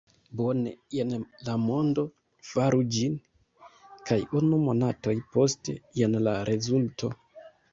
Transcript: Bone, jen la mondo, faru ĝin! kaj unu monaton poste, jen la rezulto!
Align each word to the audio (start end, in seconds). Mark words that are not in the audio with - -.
Bone, 0.37 0.69
jen 0.99 1.11
la 1.49 1.57
mondo, 1.65 2.05
faru 2.53 2.81
ĝin! 2.97 3.19
kaj 4.09 4.19
unu 4.41 4.61
monaton 4.65 5.23
poste, 5.37 5.77
jen 6.01 6.17
la 6.31 6.35
rezulto! 6.51 7.13